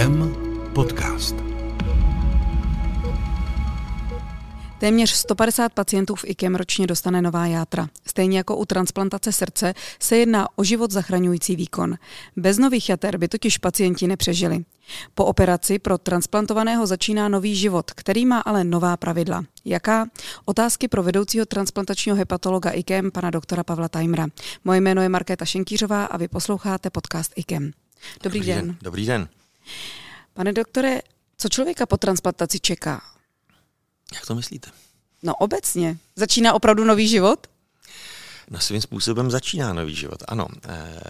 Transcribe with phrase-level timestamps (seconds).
[0.00, 0.36] IKEM
[0.74, 1.34] podcast.
[4.78, 7.88] Téměř 150 pacientů v IKEM ročně dostane nová játra.
[8.06, 11.94] Stejně jako u transplantace srdce se jedná o život zachraňující výkon.
[12.36, 14.64] Bez nových jater by totiž pacienti nepřežili.
[15.14, 19.44] Po operaci pro transplantovaného začíná nový život, který má ale nová pravidla.
[19.64, 20.06] Jaká?
[20.44, 24.26] Otázky pro vedoucího transplantačního hepatologa IKEM, pana doktora Pavla Tajmra.
[24.64, 27.70] Moje jméno je Markéta Šenkýřová a vy posloucháte podcast IKEM.
[28.22, 28.66] Dobrý, Dobrý den.
[28.66, 28.76] den.
[28.82, 29.28] Dobrý den.
[30.34, 31.00] Pane doktore,
[31.38, 33.02] co člověka po transplantaci čeká?
[34.14, 34.70] Jak to myslíte?
[35.22, 35.98] No obecně.
[36.16, 37.46] Začíná opravdu nový život?
[38.50, 40.46] No svým způsobem začíná nový život, ano.
[40.68, 41.00] Eh,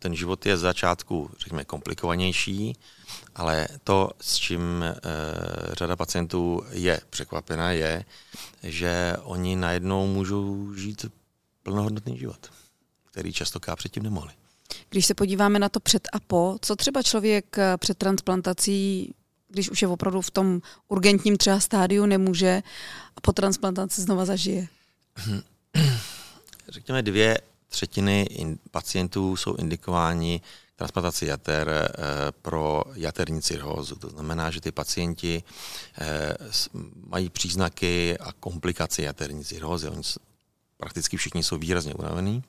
[0.00, 2.76] Ten život je z začátku, řekněme, komplikovanější,
[3.34, 4.94] ale to, s čím eh,
[5.74, 8.04] řada pacientů je překvapena, je,
[8.62, 11.06] že oni najednou můžou žít
[11.62, 12.50] plnohodnotný život,
[13.10, 14.32] který častokrát předtím nemohli.
[14.90, 19.14] Když se podíváme na to před a po, co třeba člověk eh, před transplantací,
[19.48, 22.62] když už je opravdu v tom urgentním třeba stádiu, nemůže
[23.16, 24.68] a po transplantaci znova zažije?
[26.68, 27.38] Řekněme, dvě
[27.68, 30.40] třetiny in, pacientů jsou indikováni
[30.76, 31.88] transplantaci jater e,
[32.32, 33.96] pro jaterní cirhózu.
[33.96, 35.42] To znamená, že ty pacienti
[35.98, 36.70] e, s,
[37.06, 39.88] mají příznaky a komplikace jaterní cirhózy.
[39.88, 40.02] Oni
[40.76, 42.42] prakticky všichni jsou výrazně unavení.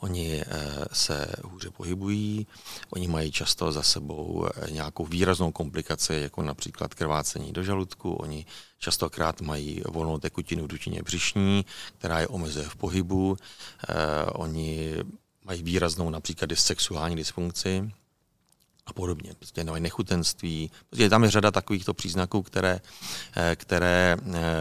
[0.00, 0.44] Oni
[0.92, 2.46] se hůře pohybují,
[2.90, 8.46] oni mají často za sebou nějakou výraznou komplikaci, jako například krvácení do žaludku, oni
[8.78, 11.64] častokrát mají volnou tekutinu v dutině břišní,
[11.98, 13.36] která je omezuje v pohybu,
[14.32, 14.94] oni
[15.44, 17.92] mají výraznou například sexuální dysfunkci
[18.86, 19.34] a podobně.
[19.38, 20.70] Prostě mají nechutenství.
[20.88, 22.80] Prostě tam je řada takovýchto příznaků, které,
[23.54, 24.16] které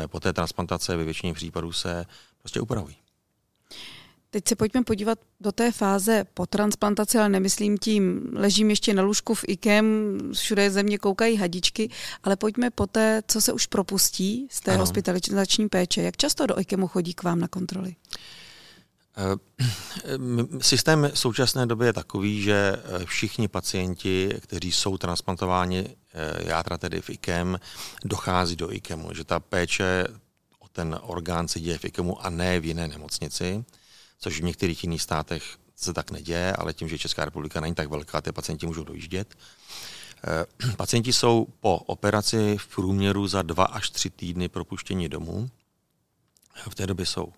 [0.08, 2.06] po té transplantace ve většině případů se
[2.40, 2.96] prostě upravují.
[4.36, 9.04] Teď se pojďme podívat do té fáze po transplantaci, ale nemyslím tím, ležím ještě na
[9.04, 11.90] lůžku v IKEM, všude ze mě koukají hadičky,
[12.24, 14.80] ale pojďme po té, co se už propustí z té ano.
[14.80, 16.02] hospitalizační péče.
[16.02, 17.96] Jak často do IKEMu chodí k vám na kontroly?
[20.62, 22.76] Systém v současné době je takový, že
[23.06, 25.96] všichni pacienti, kteří jsou transplantováni
[26.38, 27.60] játra tedy v IKEM,
[28.06, 30.08] dochází do IKEMu, že ta péče
[30.60, 33.66] o ten orgán se děje v IKEMu a ne v jiné nemocnici
[34.20, 35.44] což v některých jiných státech
[35.76, 39.36] se tak neděje, ale tím, že Česká republika není tak velká, ty pacienti můžou dojíždět.
[40.78, 45.50] Pacienti jsou po operaci v průměru za dva až tři týdny propuštění domů.
[46.70, 47.34] V té době jsou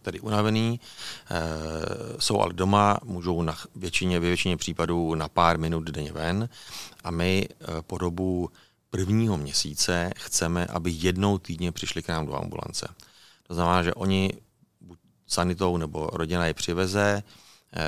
[0.00, 0.80] tedy unavený,
[2.18, 6.48] jsou ale doma, můžou na většině, ve většině případů na pár minut denně ven
[7.04, 7.48] a my
[7.80, 8.50] po dobu
[8.90, 12.88] prvního měsíce chceme, aby jednou týdně přišli k nám do ambulance.
[13.46, 14.32] To znamená, že oni
[15.34, 17.82] sanitou nebo rodina je přiveze, eh,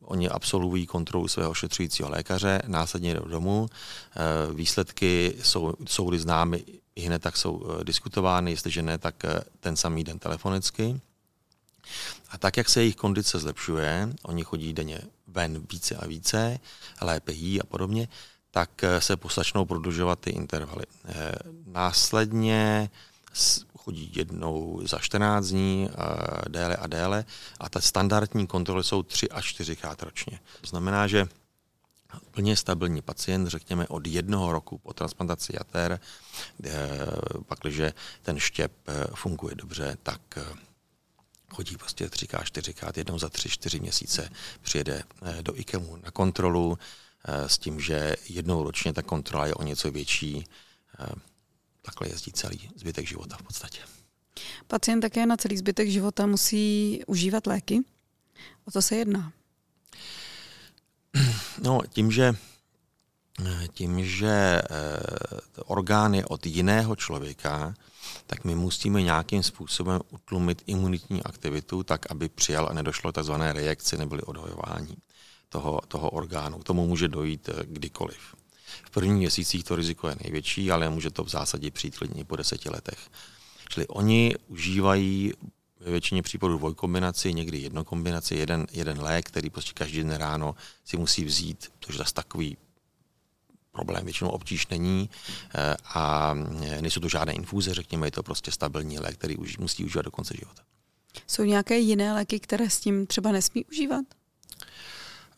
[0.00, 7.00] oni absolvují kontrolu svého ošetřujícího lékaře, následně jdou domů, eh, výsledky jsou, jsou známy i
[7.00, 9.14] hned tak jsou eh, diskutovány, jestliže ne, tak
[9.60, 11.00] ten samý den telefonicky.
[12.30, 16.58] A tak, jak se jejich kondice zlepšuje, oni chodí denně ven více a více,
[17.00, 18.08] lépe jí a podobně,
[18.50, 20.84] tak se poslačnou prodlužovat ty intervaly.
[21.66, 22.90] Následně
[23.86, 25.90] chodí jednou za 14 dní,
[26.48, 27.24] déle a déle
[27.60, 30.40] a ta standardní kontroly jsou 3 až 4 krát ročně.
[30.60, 31.28] To znamená, že
[32.30, 36.00] plně stabilní pacient, řekněme od jednoho roku po transplantaci jater,
[37.46, 37.82] pak, když
[38.22, 40.20] ten štěp e, funguje dobře, tak
[41.54, 44.30] chodí prostě 3 4 krát, jednou za 3-4 měsíce
[44.62, 45.02] přijede
[45.42, 46.78] do IKEMu na kontrolu
[47.46, 50.44] s tím, že jednou ročně ta kontrola je o něco větší
[51.86, 53.78] takhle jezdí celý zbytek života v podstatě.
[54.66, 57.80] Pacient také na celý zbytek života musí užívat léky?
[58.64, 59.32] O to se jedná?
[61.62, 62.34] No, tím, že
[63.72, 64.62] tím, že
[65.64, 67.74] orgán je od jiného člověka,
[68.26, 73.32] tak my musíme nějakým způsobem utlumit imunitní aktivitu, tak aby přijal a nedošlo tzv.
[73.32, 74.96] reakci neboli odhojování
[75.48, 76.58] toho, toho orgánu.
[76.58, 78.34] K tomu může dojít kdykoliv.
[78.84, 82.36] V prvních měsících to riziko je největší, ale může to v zásadě přijít klidně po
[82.36, 82.98] deseti letech.
[83.68, 85.32] Čili oni užívají
[85.80, 90.54] ve většině případů dvojkombinaci, někdy jednokombinaci, jeden, jeden lék, který prostě každý den ráno
[90.84, 92.56] si musí vzít, což zase takový
[93.72, 95.10] problém většinou obtíž není
[95.54, 96.34] eh, a
[96.80, 100.10] nejsou to žádné infuze, řekněme, je to prostě stabilní lék, který už musí užívat do
[100.10, 100.62] konce života.
[101.26, 104.04] Jsou nějaké jiné léky, které s tím třeba nesmí užívat?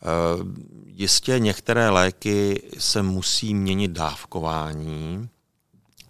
[0.01, 0.47] Uh,
[0.85, 5.29] jistě některé léky se musí měnit dávkování,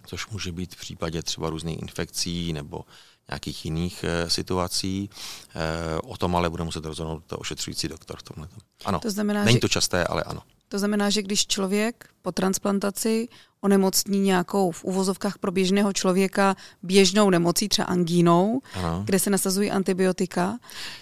[0.06, 2.84] což může být v případě třeba různých infekcí nebo
[3.30, 5.10] nějakých jiných e, situací.
[5.54, 8.48] E, o tom ale bude muset rozhodnout to ošetřující doktor v tomhle.
[8.84, 10.42] Ano, to znamená, není to časté, ale ano.
[10.70, 13.28] To znamená, že když člověk po transplantaci
[13.60, 19.02] onemocní nějakou v uvozovkách pro běžného člověka běžnou nemocí, třeba angínou, ano.
[19.04, 20.58] kde se nasazují antibiotika,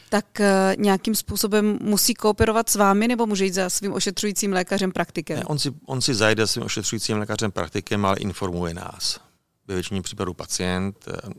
[0.09, 0.47] tak uh,
[0.83, 5.37] nějakým způsobem musí kooperovat s vámi nebo může jít za svým ošetřujícím lékařem praktikem?
[5.37, 9.21] Ne, on, si, on si zajde svým ošetřujícím lékařem praktikem, ale informuje nás.
[9.67, 11.31] Ve většině případů pacient eh,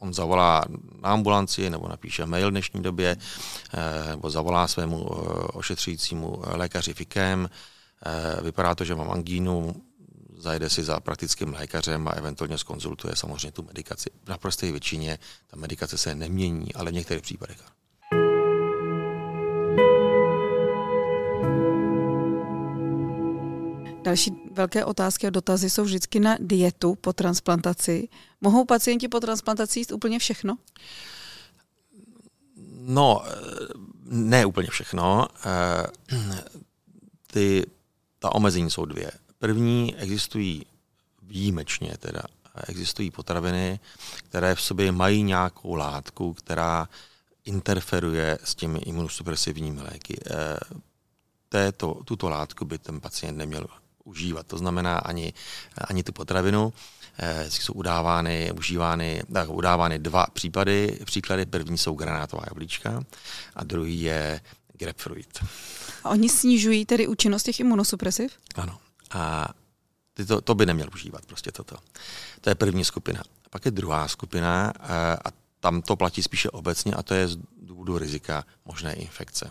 [0.00, 0.64] on zavolá
[1.02, 3.16] na ambulanci nebo napíše mail v dnešní době,
[3.74, 5.04] eh, nebo zavolá svému
[5.52, 7.48] ošetřujícímu lékaři FIKem,
[8.42, 9.74] vypadá to, že mám angínu,
[10.36, 14.10] zajde si za praktickým lékařem a eventuálně skonzultuje samozřejmě tu medikaci.
[14.24, 17.58] V naprosté většině ta medikace se nemění, ale v některých případech.
[24.06, 28.08] Další velké otázky a dotazy jsou vždycky na dietu po transplantaci.
[28.40, 30.56] Mohou pacienti po transplantaci jíst úplně všechno?
[32.80, 33.22] No,
[34.04, 35.28] ne úplně všechno.
[35.46, 35.86] Eh,
[37.26, 37.66] ty,
[38.18, 39.10] ta omezení jsou dvě.
[39.38, 40.66] První existují
[41.22, 42.22] výjimečně teda,
[42.68, 43.80] existují potraviny,
[44.18, 46.88] které v sobě mají nějakou látku, která
[47.44, 50.20] interferuje s těmi imunosupresivními léky.
[50.30, 50.56] Eh,
[51.48, 53.66] této, tuto látku by ten pacient neměl
[54.04, 54.46] užívat.
[54.46, 55.32] To znamená ani,
[55.88, 56.72] ani tu potravinu.
[57.18, 60.98] Eh, jsou udávány, užívány, tak, udávány dva případy.
[61.04, 63.02] Příklady první jsou granátová jablíčka
[63.54, 64.40] a druhý je
[64.76, 65.44] grapefruit.
[66.04, 68.32] A oni snižují tedy účinnost těch imunosupresiv?
[68.54, 68.78] Ano.
[69.10, 69.48] A
[70.14, 71.76] ty to, to by neměl užívat prostě toto.
[72.40, 73.22] To je první skupina.
[73.50, 74.72] Pak je druhá skupina
[75.24, 75.30] a
[75.60, 79.50] tam to platí spíše obecně a to je z důvodu rizika možné infekce.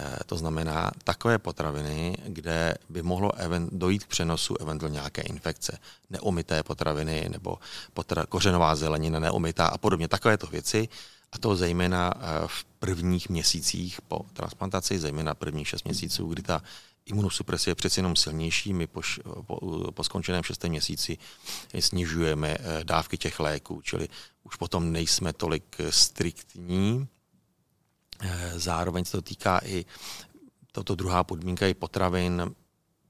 [0.00, 3.32] E, to znamená takové potraviny, kde by mohlo
[3.72, 5.78] dojít k přenosu eventuálně nějaké infekce.
[6.10, 7.58] Neumité potraviny nebo
[7.96, 10.08] potra- kořenová zelenina neumytá a podobně.
[10.08, 10.88] Takovéto věci,
[11.32, 16.62] a to zejména e, v prvních měsících po transplantaci, zejména prvních šest měsíců, kdy ta
[17.10, 18.72] imunosupresie je přeci jenom silnější.
[18.74, 19.00] My po,
[19.46, 21.18] po, po skončeném šestém měsíci
[21.80, 24.08] snižujeme eh, dávky těch léků, čili
[24.42, 27.08] už potom nejsme tolik eh, striktní.
[28.20, 29.84] Eh, zároveň se to týká i
[30.72, 32.54] toto druhá podmínka i potravin,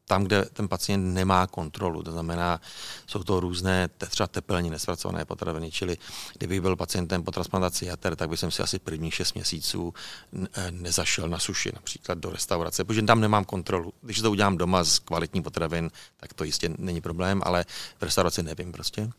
[0.09, 2.03] tam, kde ten pacient nemá kontrolu.
[2.03, 2.61] To znamená,
[3.07, 5.97] jsou to různé třeba tepelní nespracované potraviny, čili
[6.39, 9.95] kdyby byl pacientem po transplantaci jater, tak bych si asi prvních 6 měsíců
[10.35, 13.93] eh, nezašel na suši, například do restaurace, protože tam nemám kontrolu.
[14.03, 17.65] Když to udělám doma z kvalitní potravin, tak to jistě není problém, ale
[17.99, 19.11] v restauraci nevím prostě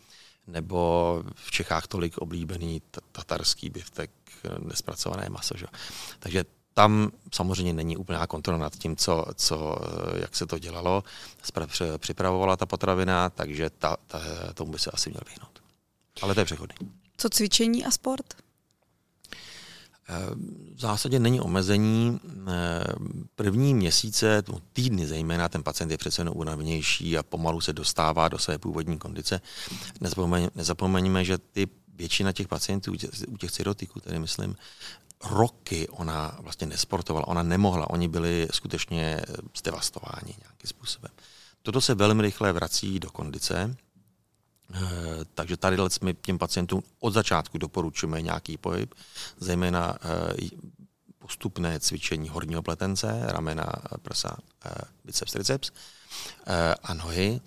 [0.49, 2.81] nebo v Čechách tolik oblíbený
[3.11, 4.11] tatarský biftek,
[4.43, 5.57] eh, nespracované maso.
[5.57, 5.65] Že?
[6.19, 6.45] Takže
[6.79, 11.03] tam samozřejmě není úplná kontrola nad tím, co, co, eh, jak se to dělalo,
[11.97, 14.21] připravovala ta potravina, takže ta, ta,
[14.53, 15.61] tomu by se asi měl vyhnout.
[16.21, 16.75] Ale to je přechodný.
[17.17, 18.33] Co cvičení a sport?
[18.33, 18.39] Eh,
[20.75, 22.19] v zásadě není omezení.
[22.47, 22.83] Eh,
[23.35, 24.43] první měsíce,
[24.73, 28.97] týdny zejména, ten pacient je přece jen unavenější a pomalu se dostává do své původní
[28.97, 29.41] kondice.
[30.55, 31.67] Nezapomeňme, že ty
[31.99, 32.93] většina těch pacientů
[33.27, 34.55] u těch cyrotiků, tedy myslím,
[35.23, 39.21] roky ona vlastně nesportovala, ona nemohla, oni byli skutečně
[39.57, 41.11] zdevastováni nějakým způsobem.
[41.61, 43.75] Toto se velmi rychle vrací do kondice,
[44.73, 44.79] eh,
[45.33, 48.93] takže tady my těm pacientům od začátku doporučujeme nějaký pohyb,
[49.39, 50.49] zejména eh,
[51.19, 53.71] postupné cvičení horního pletence, ramena,
[54.01, 54.71] prsa, eh,
[55.05, 55.71] biceps, triceps
[56.83, 57.41] a nohy.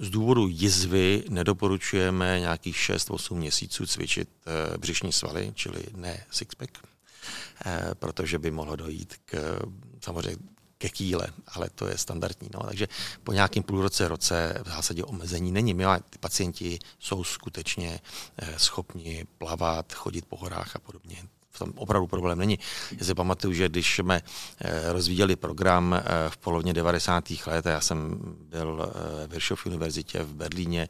[0.00, 6.78] Z důvodu jizvy nedoporučujeme nějakých 6-8 měsíců cvičit eh, břišní svaly, čili ne sixpack,
[7.66, 9.60] eh, protože by mohlo dojít k
[10.00, 10.36] samozřejmě
[10.78, 12.48] ke kýle, ale to je standardní.
[12.54, 12.60] No.
[12.60, 12.88] Takže
[13.24, 15.74] po nějakém půlroce, roce v zásadě omezení není.
[15.74, 18.00] My ty pacienti jsou skutečně
[18.38, 21.16] eh, schopni plavat, chodit po horách a podobně
[21.58, 22.58] v tom opravdu problém není.
[22.98, 24.22] Já si pamatuju, že když jsme
[24.60, 27.24] eh, rozvíjeli program eh, v polovině 90.
[27.46, 28.92] let, já jsem byl
[29.24, 30.88] eh, v Hirschhoff univerzitě v Berlíně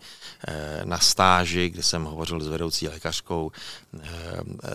[0.85, 3.53] na stáži, kde jsem hovořil s vedoucí lékařkou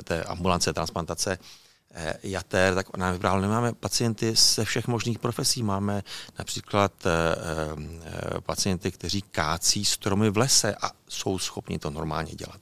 [0.03, 1.37] té ambulance transplantace
[2.23, 5.63] jater, tak nám vyprávěl, nemáme pacienty ze všech možných profesí.
[5.63, 6.03] Máme
[6.39, 6.91] například
[8.39, 12.59] pacienty, kteří kácí stromy v lese a jsou schopni to normálně dělat.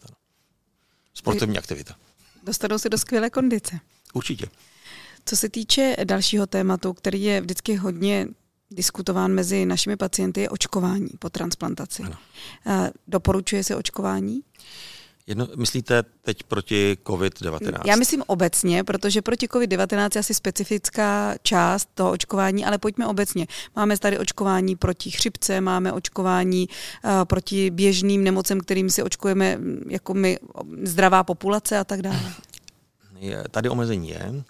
[1.13, 1.95] Sportovní aktivita
[2.43, 3.79] dostanou se do skvělé kondice.
[4.13, 4.45] Určitě.
[5.25, 8.27] Co se týče dalšího tématu, který je vždycky hodně
[8.71, 12.03] diskutován mezi našimi pacienty, je očkování po transplantaci.
[12.03, 12.17] Ano.
[13.07, 14.41] Doporučuje se očkování?
[15.27, 17.81] Jedno, myslíte teď proti COVID-19?
[17.85, 23.47] Já myslím obecně, protože proti COVID-19 je asi specifická část toho očkování, ale pojďme obecně.
[23.75, 29.59] Máme tady očkování proti chřipce, máme očkování uh, proti běžným nemocem, kterým si očkujeme
[29.89, 30.39] jako my,
[30.83, 32.33] zdravá populace a tak dále.
[33.19, 34.43] Je, tady omezení je,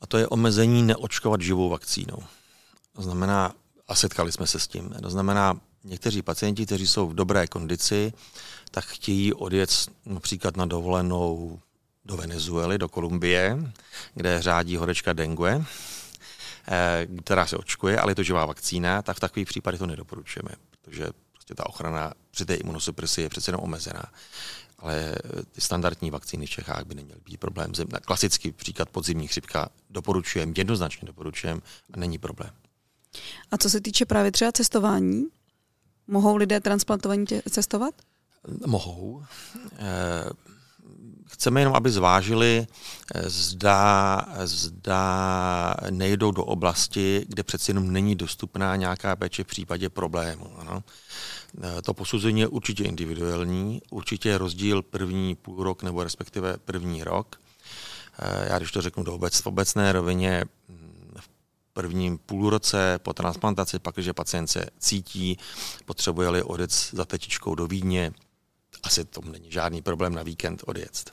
[0.00, 2.18] a to je omezení neočkovat živou vakcínou.
[2.92, 3.52] To znamená,
[3.88, 8.12] a setkali jsme se s tím, to znamená, někteří pacienti, kteří jsou v dobré kondici,
[8.76, 9.70] tak chtějí odjet
[10.06, 11.60] například na dovolenou
[12.04, 13.72] do Venezuely, do Kolumbie,
[14.14, 15.64] kde řádí horečka dengue,
[16.68, 20.50] eh, která se očkuje, ale je to živá vakcína, tak v takových případech to nedoporučujeme,
[20.70, 24.02] protože prostě ta ochrana při té imunosupresi je přece jenom omezená.
[24.78, 25.14] Ale
[25.52, 27.72] ty standardní vakcíny v Čechách by neměly být problém.
[28.04, 31.60] Klasický příklad podzimní chřipka doporučujeme, jednoznačně doporučujeme
[31.92, 32.50] a není problém.
[33.50, 35.24] A co se týče právě třeba cestování,
[36.06, 37.94] mohou lidé transplantovaní cestovat?
[38.66, 39.24] Mohou.
[39.78, 40.30] Eh,
[41.26, 42.66] chceme jenom, aby zvážili,
[43.14, 49.88] eh, zda, zda nejdou do oblasti, kde přeci jenom není dostupná nějaká péče v případě
[49.88, 50.58] problému.
[50.58, 50.84] Ano.
[51.62, 57.04] Eh, to posuzení je určitě individuální, určitě je rozdíl první půl rok nebo respektive první
[57.04, 57.40] rok.
[58.48, 60.44] Já když to řeknu do obec, v obecné rovině
[61.72, 65.38] prvním půlroce po transplantaci, pak, když pacient se cítí,
[65.84, 68.12] potřebuje-li odjet za tetičkou do Vídně,
[68.86, 71.12] asi to není žádný problém na víkend odjet.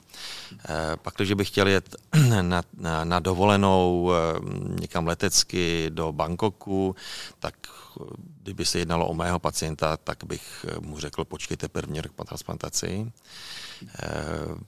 [0.52, 1.96] Eh, pak, když bych chtěl jet
[2.42, 4.40] na, na, na dovolenou eh,
[4.80, 6.96] někam letecky do Bangkoku,
[7.38, 8.04] tak eh,
[8.42, 13.12] kdyby se jednalo o mého pacienta, tak bych mu řekl, počkejte první rok po transplantaci.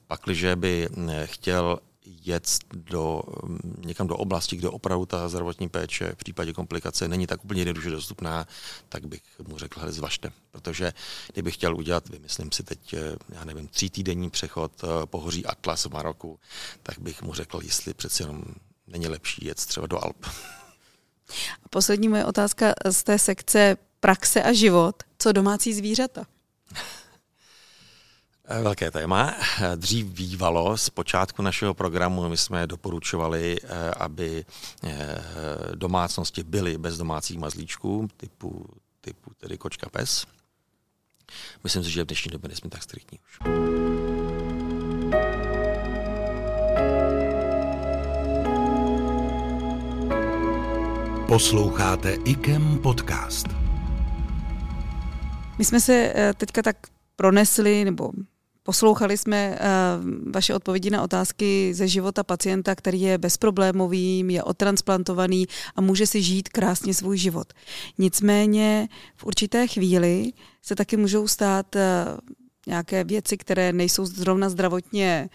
[0.06, 0.88] Pak, když by
[1.24, 1.78] chtěl
[2.24, 3.22] jet do,
[3.78, 7.90] někam do oblasti, kde opravdu ta zdravotní péče v případě komplikace není tak úplně jednoduše
[7.90, 8.46] dostupná,
[8.88, 10.32] tak bych mu řekl, hele, zvažte.
[10.50, 10.92] Protože
[11.32, 15.84] kdybych chtěl udělat, vymyslím si teď, eh, já nevím, tří týdenní přechod eh, pohoří Atlas
[15.84, 16.38] v Maroku,
[16.82, 18.44] tak bych mu řekl, jestli přeci jenom
[18.86, 20.26] není lepší jet třeba do Alp.
[21.64, 25.02] A poslední moje otázka z té sekce praxe a život.
[25.18, 26.26] Co domácí zvířata?
[28.48, 29.34] Eh, velké téma.
[29.62, 34.44] Eh, dřív bývalo z počátku našeho programu, my jsme doporučovali, eh, aby
[35.74, 38.66] domácnosti byly bez domácích mazlíčků, typu,
[39.00, 40.26] typu tedy kočka pes.
[41.64, 43.38] Myslím si, že v dnešní době nejsme tak striktní už.
[51.26, 53.46] Posloucháte IKEM podcast.
[55.58, 56.76] My jsme se teďka tak
[57.16, 58.12] pronesli, nebo
[58.66, 65.46] Poslouchali jsme uh, vaše odpovědi na otázky ze života pacienta, který je bezproblémový, je otransplantovaný
[65.76, 67.52] a může si žít krásně svůj život.
[67.98, 70.32] Nicméně v určité chvíli
[70.62, 71.80] se taky můžou stát uh,
[72.66, 75.30] nějaké věci, které nejsou zrovna zdravotně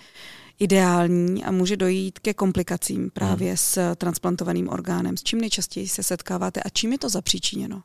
[0.59, 3.57] ideální a může dojít ke komplikacím právě hmm.
[3.57, 5.17] s transplantovaným orgánem.
[5.17, 7.83] S čím nejčastěji se setkáváte a čím je to zapříčiněno?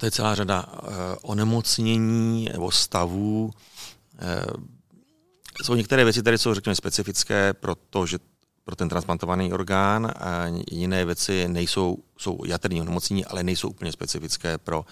[0.00, 0.88] To je celá řada uh,
[1.22, 3.77] onemocnění nebo stavů, Eh,
[5.62, 8.18] jsou některé věci, které jsou, řekněme, specifické pro to, že
[8.64, 14.58] pro ten transplantovaný orgán a jiné věci nejsou, jsou jaterní onemocnění, ale nejsou úplně specifické
[14.58, 14.84] pro,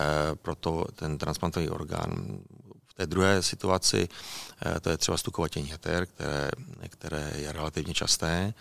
[0.00, 2.40] eh, pro to, ten transplantovaný orgán.
[2.86, 4.08] V té druhé situaci
[4.66, 6.50] eh, to je třeba stukovatění jater, které,
[6.88, 8.54] které je relativně časté.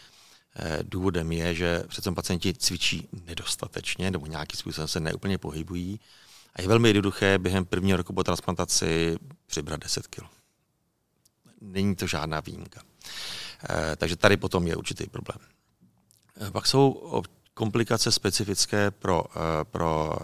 [0.83, 5.99] Důvodem je, že přece pacienti cvičí nedostatečně nebo nějakým způsobem se neúplně pohybují
[6.59, 10.23] a je velmi jednoduché během prvního roku po transplantaci přibrat 10 kg.
[11.61, 12.81] Není to žádná výjimka.
[13.69, 15.39] E, takže tady potom je určitý problém.
[16.47, 16.89] E, pak jsou
[17.59, 20.15] komplikace specifické pro, eh, pro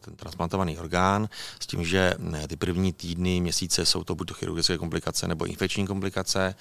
[0.00, 1.28] ten transplantovaný orgán,
[1.60, 2.14] s tím, že
[2.48, 6.54] ty první týdny, měsíce jsou to buď to chirurgické komplikace nebo infekční komplikace,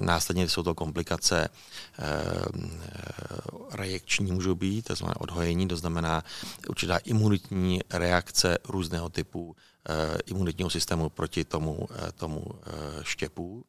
[0.00, 1.48] následně jsou to komplikace
[3.72, 6.24] reakční můžou být, to znamená odhojení, to znamená
[6.68, 9.56] určitá imunitní reakce různého typu
[9.88, 12.70] Eh, imunitního systému proti tomu, eh, tomu eh,
[13.02, 13.64] štěpu,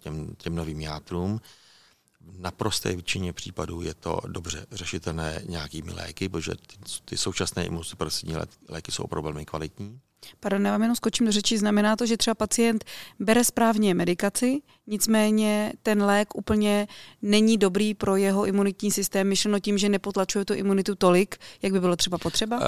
[0.00, 1.40] těm, těm novým játrům.
[2.38, 8.36] Naprosté většině případů je to dobře řešitelné nějakými léky, protože ty, ty současné imunosupresivní
[8.68, 10.00] léky jsou opravdu velmi kvalitní.
[10.40, 11.58] Pardon, já vám jenom skočím do řeči.
[11.58, 12.84] Znamená to, že třeba pacient
[13.20, 16.88] bere správně medikaci, nicméně ten lék úplně
[17.22, 21.80] není dobrý pro jeho imunitní systém, myšleno tím, že nepotlačuje tu imunitu tolik, jak by
[21.80, 22.60] bylo třeba potřeba?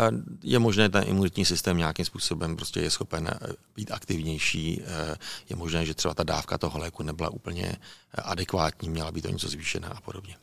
[0.43, 4.83] Je možné, ten imunitní systém nějakým způsobem prostě je schopen eh, být aktivnější.
[4.83, 5.17] Eh,
[5.51, 7.77] je možné, že třeba ta dávka toho léku nebyla úplně eh,
[8.23, 10.37] adekvátní, měla být o něco zvýšená a podobně.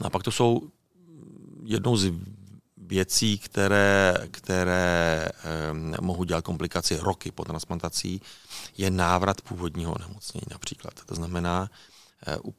[0.00, 0.68] No a pak to jsou
[1.64, 2.12] jednou z
[2.86, 5.28] věcí, které, které
[5.72, 8.20] um, mohou dělat komplikaci roky po transplantací,
[8.76, 10.94] je návrat původního onemocnění například.
[11.06, 11.70] To znamená
[12.44, 12.52] uh,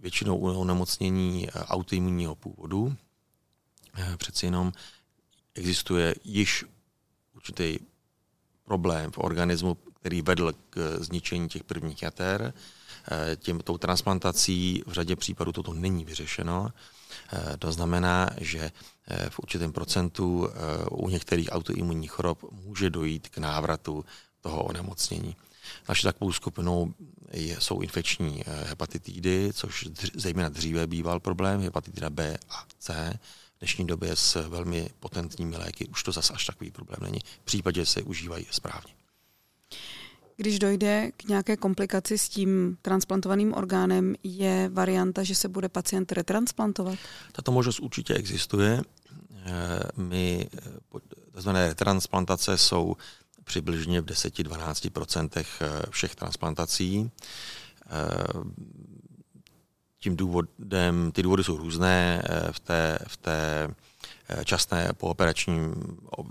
[0.00, 2.82] většinou u onemocnění uh, autoimunního původu.
[2.82, 4.72] Uh, přeci jenom
[5.54, 6.64] existuje již
[7.34, 7.78] určitý
[8.64, 12.54] problém v organismu, který vedl k zničení těch prvních jater.
[13.36, 16.68] Tím, tou transplantací v řadě případů toto není vyřešeno.
[17.58, 18.70] To znamená, že
[19.28, 20.48] v určitém procentu
[20.90, 24.04] u některých autoimunních chorob může dojít k návratu
[24.40, 25.36] toho onemocnění.
[25.88, 26.94] Naší takovou skupinou
[27.32, 33.18] je, jsou infekční hepatitidy, což zejména dříve býval problém, hepatitida B a C.
[33.56, 37.18] V dnešní době s velmi potentními léky už to zase až takový problém není.
[37.42, 38.94] V případě, se užívají správně.
[40.36, 46.12] Když dojde k nějaké komplikaci s tím transplantovaným orgánem, je varianta, že se bude pacient
[46.12, 46.98] retransplantovat?
[47.32, 48.82] Tato možnost určitě existuje.
[49.96, 50.48] My,
[51.34, 51.48] tzv.
[51.50, 52.96] retransplantace jsou
[53.44, 55.44] přibližně v 10-12%
[55.90, 57.10] všech transplantací.
[59.98, 62.22] Tím důvodem, ty důvody jsou různé.
[62.52, 63.68] V té, v té
[64.32, 65.74] Eh, časné pooperačním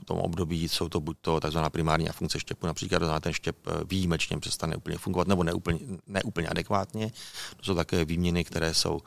[0.05, 1.59] tom období jsou to buď to tzv.
[1.71, 6.47] primární a funkce štěpu, například ten štěp eh, výjimečně přestane úplně fungovat nebo neúplně, neúplně
[6.47, 7.11] adekvátně.
[7.57, 8.99] To jsou také výměny, které jsou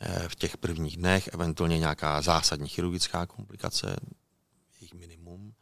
[0.00, 3.96] eh, v těch prvních dnech, eventuálně nějaká zásadní chirurgická komplikace,
[4.80, 5.52] jejich minimum.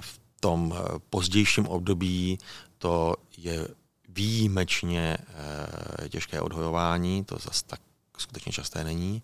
[0.00, 0.74] V tom
[1.10, 2.38] pozdějším období
[2.78, 3.68] to je
[4.08, 5.18] výjimečně
[6.08, 7.80] těžké odhojování, to zase tak
[8.18, 9.22] skutečně časté není.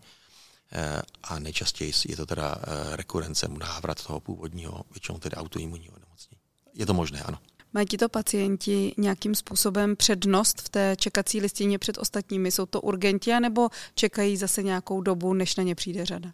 [0.73, 6.41] Eh, a nejčastěji je to teda eh, rekurence, návrat toho původního, většinou tedy autoimunního nemocnění.
[6.75, 7.39] Je to možné, ano.
[7.73, 12.51] Mají tito pacienti nějakým způsobem přednost v té čekací listině před ostatními?
[12.51, 16.33] Jsou to urgenti, nebo čekají zase nějakou dobu, než na ně přijde řada?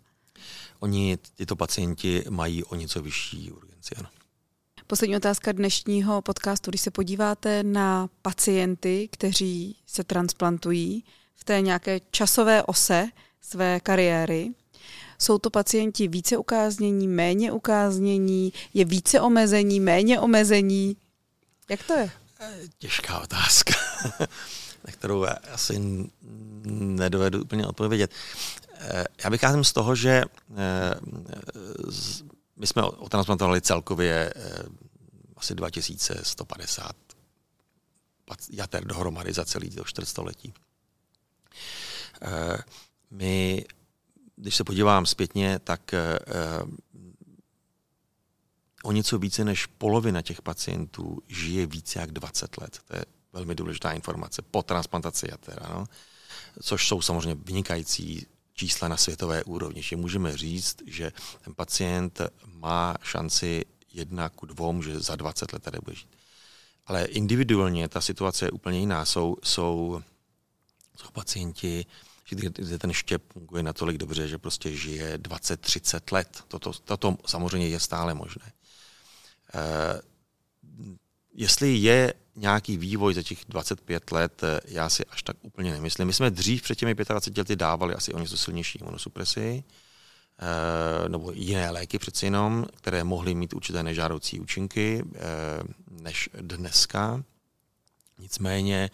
[0.81, 4.09] Oni, tyto pacienti, mají o něco vyšší urgenci, ano.
[4.87, 6.71] Poslední otázka dnešního podcastu.
[6.71, 13.09] Když se podíváte na pacienty, kteří se transplantují v té nějaké časové ose,
[13.41, 14.51] své kariéry.
[15.19, 20.97] Jsou to pacienti více ukáznění, méně ukáznění, je více omezení, méně omezení?
[21.71, 22.11] Jak to je?
[22.79, 23.75] Těžká otázka,
[24.85, 26.03] na kterou asi
[26.65, 28.11] nedovedu úplně odpovědět.
[29.25, 30.95] Já vycházím z toho, že eh,
[32.57, 34.63] my jsme otransplantovali celkově eh,
[35.37, 36.93] asi 2150
[38.51, 40.55] jater dohromady za celý to čtvrtstoletí.
[43.11, 43.65] My,
[44.37, 46.63] když se podívám zpětně, tak eh, eh,
[48.83, 52.79] o něco více než polovina těch pacientů žije více jak 20 let.
[52.85, 55.85] To je velmi důležitá informace po transplantaci jatera, no?
[56.63, 59.83] což jsou samozřejmě vynikající čísla na světové úrovni.
[59.83, 61.13] Že můžeme říct, že
[61.45, 66.17] ten pacient má šanci jedna ku dvou, že za 20 let tady bude žít.
[66.87, 69.05] Ale individuálně ta situace je úplně jiná.
[69.05, 70.03] Jsou, jsou,
[70.97, 71.87] jsou pacienti,
[72.37, 76.45] kde ten štěp funguje natolik dobře, že prostě žije 20-30 let.
[76.49, 78.53] Toto, toto samozřejmě je stále možné.
[79.55, 80.03] E,
[81.35, 86.07] jestli je nějaký vývoj za těch 25 let, eh, já si až tak úplně nemyslím.
[86.07, 89.65] My jsme dřív před těmi 25 lety dávali asi o něco silnější imunosupresi,
[91.05, 95.05] e, nebo jiné léky přeci jenom, které mohly mít určité nežádoucí účinky
[95.91, 97.25] než dneska.
[98.21, 98.91] Nicméně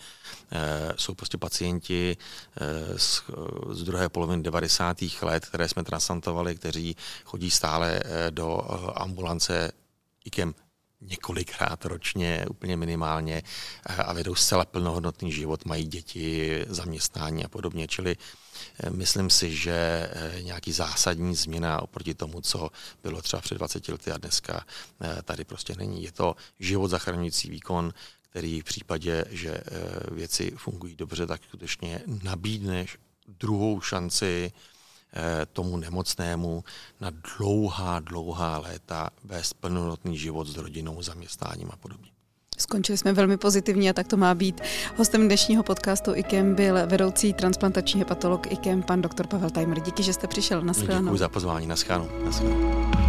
[0.53, 2.17] e, jsou prostě pacienti
[2.57, 3.23] e, z,
[3.71, 4.97] z druhé poloviny 90.
[5.23, 8.63] let, které jsme transplantovali, kteří chodí stále e, do
[8.95, 9.73] ambulance
[10.25, 10.55] IKEM
[11.01, 13.43] několikrát ročně, úplně minimálně
[13.85, 17.89] a vedou zcela plnohodnotný život, mají děti, zaměstnání a podobně.
[17.89, 18.17] Čili
[18.91, 20.09] myslím si, že
[20.41, 22.71] nějaký zásadní změna oproti tomu, co
[23.03, 24.65] bylo třeba před 20 lety a dneska
[25.25, 26.03] tady prostě není.
[26.03, 27.93] Je to život zachraňující výkon,
[28.31, 32.99] který v případě, že eh, věci fungují dobře, tak skutečně nabídneš
[33.41, 34.53] druhou šanci
[35.13, 36.65] eh, tomu nemocnému
[37.01, 42.11] na dlouhá, dlouhá léta vést plnohodnotný život s rodinou, zaměstnáním a podobně.
[42.59, 44.61] Skončili jsme velmi pozitivně a tak to má být.
[44.97, 49.81] Hostem dnešního podcastu IKEM byl vedoucí transplantační hepatolog IKEM, pan doktor Pavel Tajmer.
[49.81, 50.63] Díky, že jste přišel.
[50.63, 51.05] Naschledanou.
[51.05, 51.67] Děkuji za pozvání.
[51.67, 52.09] Naschledanou.
[52.25, 53.06] Naschledanou.